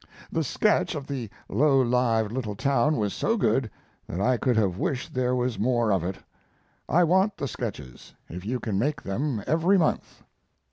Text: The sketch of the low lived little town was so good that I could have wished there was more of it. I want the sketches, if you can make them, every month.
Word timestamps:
The 0.31 0.43
sketch 0.43 0.95
of 0.95 1.05
the 1.05 1.29
low 1.47 1.79
lived 1.79 2.31
little 2.31 2.55
town 2.55 2.97
was 2.97 3.13
so 3.13 3.37
good 3.37 3.69
that 4.07 4.19
I 4.19 4.35
could 4.35 4.57
have 4.57 4.79
wished 4.79 5.13
there 5.13 5.35
was 5.35 5.59
more 5.59 5.91
of 5.91 6.03
it. 6.03 6.17
I 6.89 7.03
want 7.03 7.37
the 7.37 7.47
sketches, 7.47 8.15
if 8.27 8.43
you 8.43 8.59
can 8.59 8.79
make 8.79 9.03
them, 9.03 9.43
every 9.45 9.77
month. 9.77 10.23